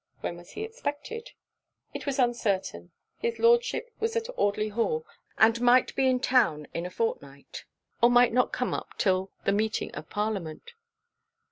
[0.21, 1.33] 'When was he expected?'
[1.93, 5.05] 'It was uncertain: his Lordship was at Audley hall,
[5.37, 7.65] and might be in town in a fortnight;
[8.01, 10.73] or might not come up till the meeting of Parliament.'